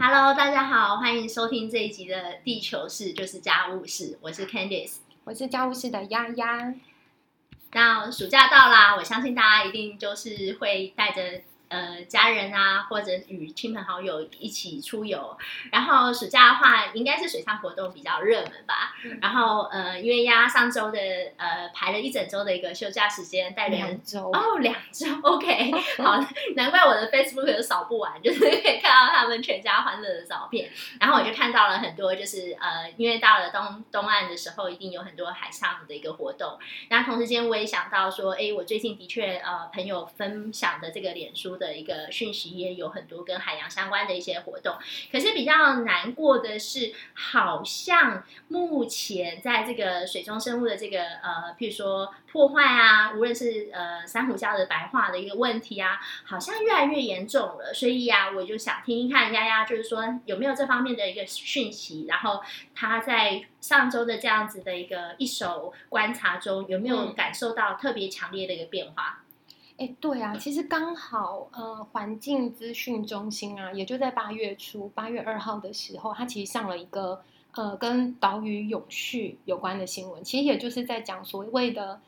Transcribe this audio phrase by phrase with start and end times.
[0.00, 6.72] Hello，大家好，欢迎收听这一集的《地球事就是家务事》，我是 Candice，我是家务事的丫丫。
[7.72, 11.42] 那暑假到啦，我相信大家一定就是会带着。
[11.70, 15.36] 呃，家人啊，或者与亲朋好友一起出游，
[15.70, 18.94] 然后暑假的话，应该是水上活动比较热门吧。
[19.20, 20.98] 然后呃，因为丫上周的
[21.36, 25.72] 呃排了一整周的一个休假时间，带两周哦，两周， OK，
[26.02, 26.18] 好，
[26.54, 30.70] 难怪我的 Facebook 都扫不完，就是可以看到他们全家欢乐的照片。
[31.00, 36.56] 然后我就看到了很多，就是呃，因为到了东东岸的时候，一定有很多海上的一个活动。
[36.88, 41.48] 那同时间我也想到说，哎，我最近的确呃，朋友分享的这个脸书。
[41.58, 44.76] 的一个讯息也有很多跟海洋相关的一些活动，
[45.10, 57.72] 可是比较难过的是，好像目前在这个水中生物的这个呃，譬如说破坏啊，无论是呃珊瑚礁的白化的一个问题啊，好像越来越严重了。
[57.74, 62.40] 所以呀，我就想听听看丫丫，就是说有没有这方面的一个讯息，然后
[62.74, 69.22] 他在上周的这样子的一个一手观察中，有没有感受到特别强烈的一个变化？
[69.78, 77.22] 哎，对啊，其实刚好，呃，环境资讯中心啊，也就在八月初，八月二号的时候，它其实上了一个
[77.58, 82.00] 呃跟岛屿永续有关的新闻，其实也就是在讲所谓的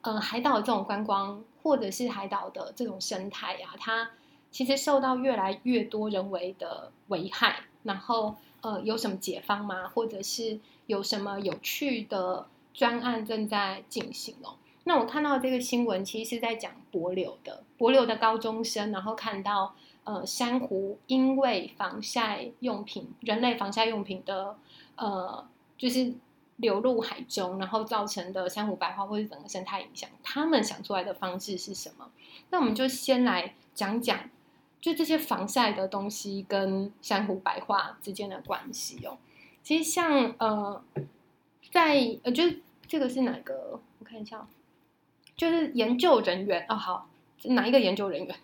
[0.00, 4.12] 呃海岛这种观光，或者是海岛的这种生态啊，它
[4.50, 9.86] 其实受到越来越多人为的危害，然后呃有什么解方吗？
[9.88, 14.56] 或者是有什么有趣的专案正在进行哦？
[14.84, 19.74] 那我看到这个新闻，其实是在讲柏流的柏流的高中生，然后看到
[20.04, 24.56] 呃珊瑚因为防晒用品、人类防晒用品的
[24.96, 25.46] 呃
[25.76, 26.14] 就是
[26.56, 32.10] 流入海中，然后造成的珊瑚白化或者整个生态影响，他们想出来的方式是什么？
[32.50, 34.30] 那我们就先来讲讲，
[34.80, 39.18] 就这些防晒的东西跟珊瑚白化之间的关系哦。
[39.62, 40.82] 其实像呃
[41.72, 43.80] 在呃就是这个是哪个？
[43.98, 44.46] 我看一下。
[45.36, 47.08] 就是研究人员哦，好，
[47.42, 48.36] 哪一个研究人员？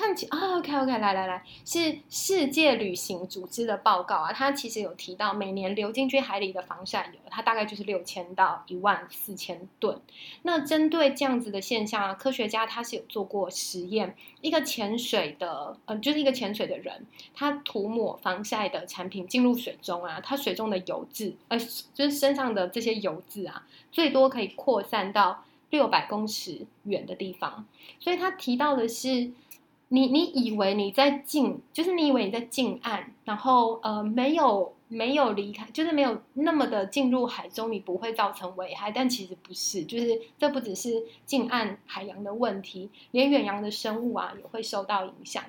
[0.00, 10.00] 看起啊，OK OK，来来来，是世界旅行组织的报告啊，它其实有提到每年流进去海里的防晒油，它大概就是六千到一万四千吨。
[10.40, 21.58] 那针对这样子的现象啊，科学家他是有做过实验，一个潜水的，呃，就是一个潜水的人，他涂抹防晒的产品进入水中啊，他水中的油渍，呃，
[21.92, 27.66] 就是身上的这些油渍啊，最多可以扩散到六百公尺远的地方。
[27.98, 29.30] 所以他提到的是。
[29.92, 45.42] 你你以为你在近，就是你以为你在近岸，然后呃没有没有离开，就是没有那么的进入海中，你不会造成危害，但其实不是，就是这不只是近岸海洋的问题，连远洋的生物啊也会受到影响。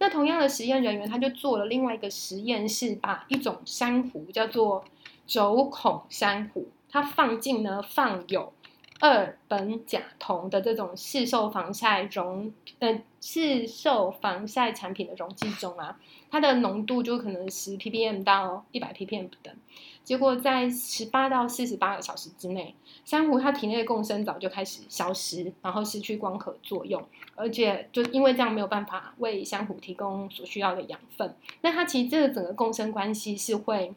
[0.00, 4.84] 那同样的实验人员他就做了另外一个实验，是把一种珊瑚叫做
[5.24, 8.52] 轴孔珊瑚，它放进呢放有。
[9.04, 16.00] 二苯甲酮的这种市售防晒溶，呃，市售防晒产品的溶剂中啊，
[16.30, 19.54] 它的浓度就可能十 ppm 到一百 ppm 不等。
[20.02, 31.36] 结果在十八到四十八个小时之内，珊瑚它体内的共生藻就开始消失，然后失去光合作用，而且就因为这样没有办法为珊瑚提供所需要的养分。
[31.60, 33.92] 那它其实这个整个共生关系是会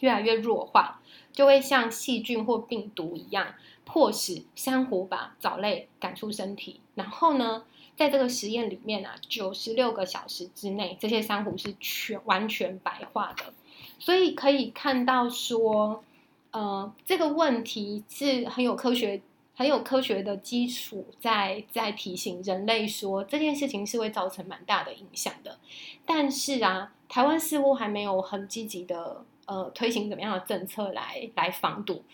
[0.00, 1.00] 越来越弱化，
[1.32, 3.54] 就会像细菌或病毒一样。
[3.88, 7.62] 迫使珊瑚把藻类赶出身体，然后呢，
[7.94, 13.54] 在这个实验里面啊，九十六个小时之内，这些珊瑚是全完全白化的。
[14.00, 16.02] 所以可以看到说，
[16.50, 19.22] 呃，这个问题是很有科学、
[19.54, 25.60] 很有科学的基础，在在提醒人类说这件事情是会造成蛮大的影响的。
[26.04, 32.04] 但是啊，台湾似乎还没有很积极的呃推行怎么样的政策来来防堵。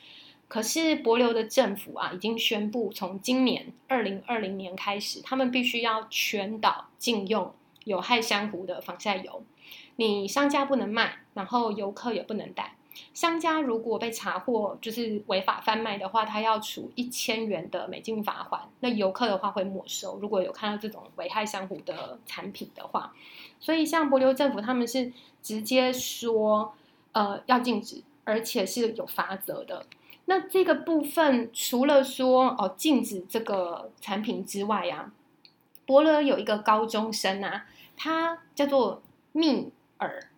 [0.49, 7.53] 可是博流的政府啊，已经宣布从今年二零二零年开始，他们必须要全岛禁用
[7.85, 9.43] 有害珊瑚的防晒油。
[9.97, 12.77] 你商家不能卖，然后游客也不能带。
[13.15, 18.61] 商家如果被查获就是违法贩卖的话，他要处一千元的美金罚款。
[18.81, 20.19] 那游客的话会没收。
[20.21, 23.15] 如果有看到这种危害珊瑚的产品的话，
[23.59, 25.11] 所以像博流政府他们是
[25.43, 26.75] 直接说，
[27.13, 29.87] 呃，要禁止，而且是有罚则的。
[30.27, 35.13] 那这个部分除了说哦禁止这个产品之外呀，
[35.85, 37.67] 博乐有一个高中生啊，
[37.97, 40.31] 他叫做密尔，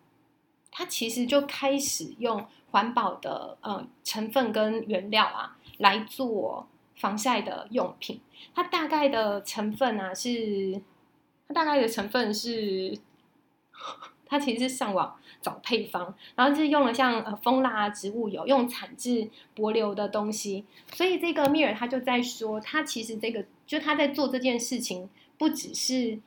[0.71, 8.19] 他其实就开始用环保的呃成分跟原料啊来做防晒的用品。
[8.53, 10.81] 它大概的成分啊是
[11.47, 12.97] 它大概的成分是，
[14.25, 20.65] 它其实是上网找配方，然后是用了像呃蜂蜡、植物油，用产自柏流的东西。
[20.93, 26.19] 所以这个米尔他就在说，他其实这个就他在做这件事情，不只是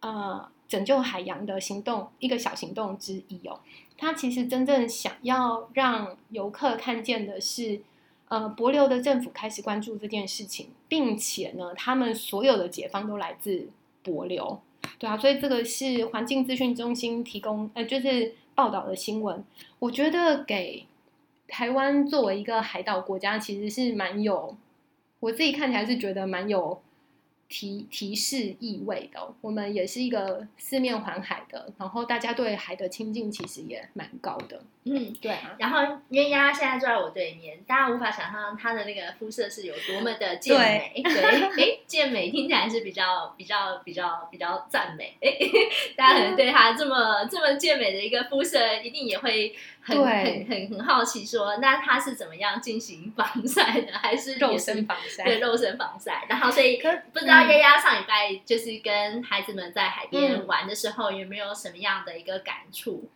[0.00, 3.60] 呃拯救海洋的行动一个小行动之一哦。
[3.98, 7.80] 他其实真正想要让游客看见的是，
[8.28, 13.70] 呃，柏流的政府开始关注这件事情，并且呢，他们所有的解放都来自
[14.02, 14.60] 柏流。
[14.98, 19.44] 对啊，所以这个是环境资讯中心提供，呃，就是报道的新闻。
[19.78, 20.86] 我觉得给
[21.48, 24.56] 台湾作为一个海岛国家，其实是蛮有，
[25.20, 26.80] 我自己看起来是觉得蛮有
[27.48, 29.34] 提提示意味的。
[29.40, 34.60] 我们也是一个四面环海的，然后大家对海的亲近其实也蛮高的。
[34.88, 40.92] 嗯，对啊，然后鸳鸯现在坐在我对面，大家无法想象她的那个肤色是有多么的健美。
[41.02, 45.16] 对，哎，健美听起来是比较比较比较比较赞美。
[45.20, 45.36] 哎，
[45.96, 53.92] 大家可能对她这么这么健美的一个肤色，一定也会很很很很好奇，说那她是怎么样进行防晒的？
[53.98, 55.24] 还是肉身防晒？
[55.24, 56.26] 对，肉身防晒。
[56.28, 56.80] 然后所以
[57.12, 63.08] 不知道丫丫上礼拜就是跟孩子们在海边玩的时候，有没有什么样的一个感触？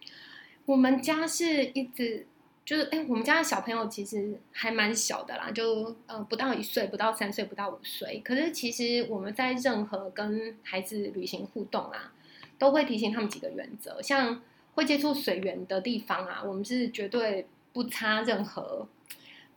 [0.66, 2.26] 我们家是一直
[2.64, 8.20] 就是哎，我们家的小朋友其实还蛮小的啦，就呃不到一岁，不到三岁，不到五岁。
[8.24, 12.12] 可是其实我们在任何跟孩子旅行互动啊，
[12.58, 14.40] 都会提醒他们几个原则，像
[14.74, 18.86] 会接触水源的地方啊，我们是绝对不擦任何，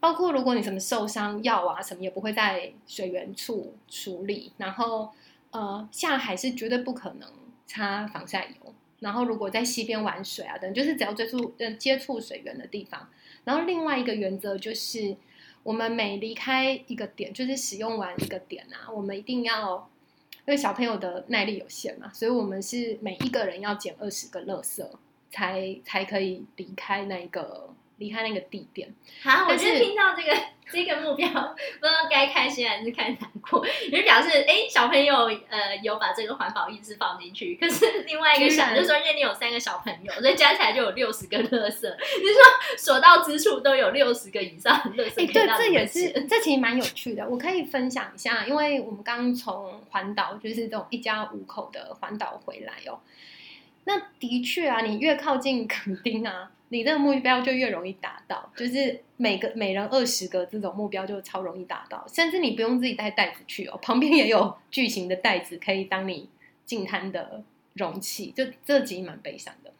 [0.03, 4.51] 包括如果你什么受伤药啊什么，也不会在水源处处理。
[4.57, 5.09] 然后
[5.51, 7.29] 呃下海是绝对不可能
[7.65, 8.73] 擦防晒油。
[8.99, 13.07] 然后，如果在溪边玩水啊，等就是只要接触呃接触水源的地方。
[13.45, 15.15] 然后另外一个原则就是，
[15.63, 19.89] 我们每离开一个点，就是使用完一个点啊，我们一定要，
[20.45, 24.85] 因为小朋友的耐力有限嘛，所以我们是每一个人要捡二十个垃圾，
[25.31, 28.93] 才才可以离开那个离开那个地点。
[29.23, 30.37] 好，我觉得听到这个。
[30.71, 37.55] 这个目标不知道该开心还是该难过，就表示哎，小朋友呃有把这个环保意识放进去。
[37.59, 41.95] 可是另外一个想，就是说因为你有三个小朋友，所以加起来就有六十个乐色。
[41.99, 45.21] 你说所到之处都有六十个以上乐色。
[45.21, 47.27] 哎，对，这也是这其实蛮有趣的。
[47.27, 53.01] 我可以分享一下，因为我们刚从环岛，就是这种一家五口的环岛回来哦。
[53.83, 56.49] 那的确啊，你越靠近垦丁啊。
[56.73, 66.27] 你这个目标就越容易达到，就是每个每人二十个这种目标就超容易达到，甚至你不用自己带袋子去哦，旁边也有巨型的袋子可以当你
[66.65, 67.43] 进摊的
[67.73, 69.71] 容器，就这集蛮悲伤的。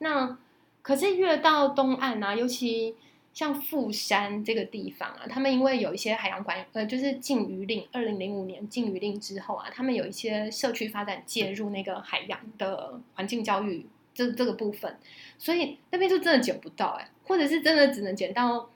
[0.00, 0.36] 那
[0.82, 2.96] 可是越到东岸啊，尤其
[3.32, 13.86] 像富山这个地方啊，他们因为有一些海洋管呃，就是禁渔令，二零零五年禁渔令之后啊，他们有一些社区发展介入那个海洋的环境教育。
[14.26, 14.96] 这这个部分，
[15.38, 18.70] 所以那边就真的捡不到哎，或者是真的只能捡到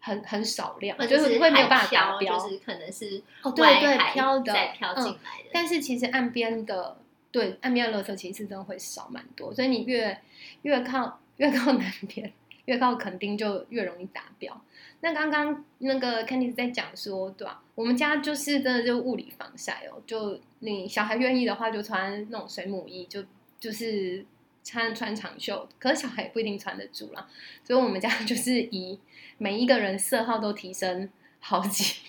[0.00, 5.50] 很很少量，就是会没有办法达标，就是可能是哦对对漂的漂进来的。
[5.52, 6.96] 但是其实岸边的
[7.32, 10.16] 对岸边的垃圾其实真的会少蛮多，所以你越
[10.62, 12.32] 越靠越靠 南边，
[12.66, 14.60] 越靠垦丁就越容易达标。
[15.00, 17.62] 那刚刚那个 Kenny 在讲说，对吧？
[17.74, 23.24] 我们家就是真的就物理防晒哦，就你小孩愿意的话，就穿那种水母衣，就
[23.58, 24.24] 就是。
[24.66, 27.28] 穿穿长袖，可是小孩也不一定穿得住啦。
[27.62, 28.98] 所以我们家 就是以
[29.38, 31.08] 每一个人色号都提升
[31.38, 32.00] 好几，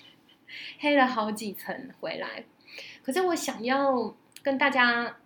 [0.80, 2.46] 黑了好几层回来。
[3.04, 5.18] 可是我想要跟大家，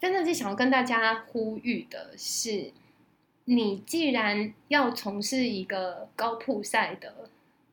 [0.00, 2.72] 真的是想要跟大家呼吁的是，
[3.44, 7.28] 你既然要从事一个高铺赛的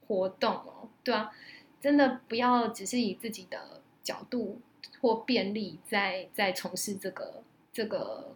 [0.05, 1.31] 活动哦，对啊，
[1.79, 4.59] 真的不要只是以自己的角度
[4.99, 7.41] 或便利在在从事这个。
[7.73, 8.35] 这个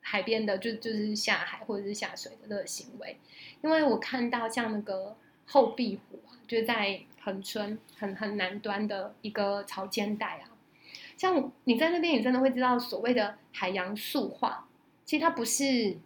[0.00, 3.18] 海边的，就就是下海或者是下水的这个行为，
[3.62, 5.14] 因为我看到像那个
[5.46, 10.50] 后壁湖啊，就在横村很很南端的一个潮间带啊，
[11.16, 14.66] 像你在那边，你真的会知道所谓的海洋塑化，
[15.04, 15.96] 其实它不是，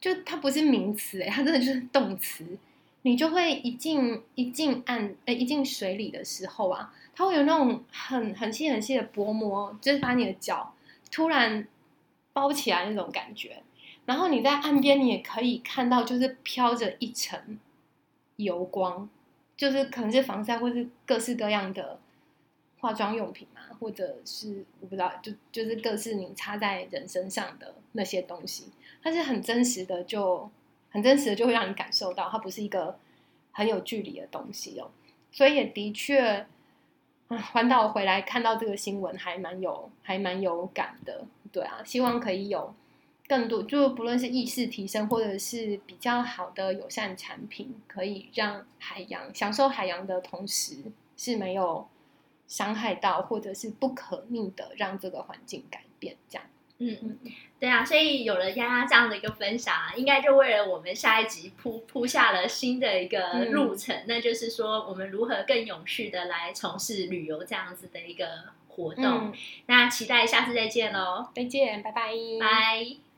[0.00, 2.46] 就它不是名词，哎，它真的就是动词。
[3.02, 10.74] 你就会一进一进岸，哎，一进水里的时候啊，它会有那种很很细很细的薄膜，就是把你的脚。
[11.10, 11.66] 突然
[12.32, 13.62] 包起来那种感觉，
[14.06, 17.58] 然后你在岸边，你也可以看到，就是飘着一层
[18.36, 19.08] 油光，
[19.56, 21.98] 就是可能是防晒，或是各式各样的
[22.78, 28.66] 化妆用品嘛，或者是我不知道，就就是各式你插在人身上的那些东西，
[29.02, 30.50] 它是很真实的，就
[30.90, 32.98] 很真实的，就会让你感受到它不是一个
[33.52, 34.90] 很有距离的东西哦。
[35.32, 36.46] 所以也的确，
[37.52, 41.24] 环岛回来看到这个新闻，还蛮有还蛮有感的。
[41.52, 42.74] 对啊，希望可以有
[43.28, 50.76] 更多，就不论是意识提升，或者是比较好的友善产品，可以让海洋享受海洋的同时
[51.16, 51.86] 是没有
[52.48, 56.46] 伤害到，或者是不可逆的让这个环境改变这样。
[56.82, 57.18] 嗯嗯，
[57.60, 68.26] 对啊，所以有了丫丫这样的一个分享啊，应该就为了我们下一集铺铺下了新的一个路程，那就是说我们如何更永续的来从事旅游这样子的一个
[68.68, 69.32] 活动。
[69.66, 73.09] 那期待下次再见喽，再见，拜拜，拜。